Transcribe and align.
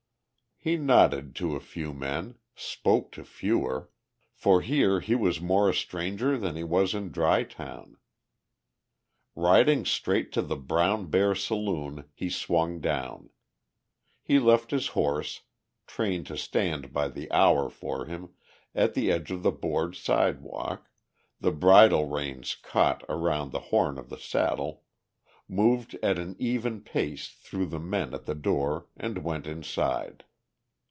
He 0.63 0.77
nodded 0.77 1.35
to 1.37 1.55
a 1.55 1.59
few 1.59 1.91
men, 1.91 2.35
spoke 2.53 3.11
to 3.13 3.23
fewer, 3.23 3.89
for 4.31 4.61
here 4.61 5.01
was 5.17 5.37
he 5.39 5.43
more 5.43 5.71
a 5.71 5.73
stranger 5.73 6.37
than 6.37 6.55
he 6.55 6.63
was 6.63 6.93
in 6.93 7.09
Dry 7.11 7.41
Town. 7.41 7.97
Riding 9.35 9.85
straight 9.85 10.31
to 10.33 10.43
the 10.43 10.55
Brown 10.55 11.07
Bear 11.07 11.33
Saloon 11.33 12.07
he 12.13 12.29
swung 12.29 12.79
down. 12.79 13.31
He 14.21 14.37
left 14.37 14.69
his 14.69 14.89
horse, 14.89 15.41
trained 15.87 16.27
to 16.27 16.37
stand 16.37 16.93
by 16.93 17.07
the 17.07 17.31
hour 17.31 17.67
for 17.67 18.05
him, 18.05 18.35
at 18.75 18.93
the 18.93 19.11
edge 19.11 19.31
of 19.31 19.41
the 19.41 19.51
board 19.51 19.95
sidewalk, 19.95 20.91
the 21.39 21.51
bridle 21.51 22.05
reins 22.05 22.53
caught 22.53 23.03
around 23.09 23.49
the 23.51 23.59
horn 23.71 23.97
of 23.97 24.09
the 24.09 24.19
saddle, 24.19 24.83
moved 25.49 25.95
at 26.03 26.19
an 26.19 26.35
even 26.37 26.81
pace 26.81 27.29
through 27.29 27.65
the 27.65 27.79
men 27.79 28.13
at 28.13 28.27
the 28.27 28.35
door 28.35 28.85
and 28.95 29.23
went 29.23 29.47
inside. 29.47 30.23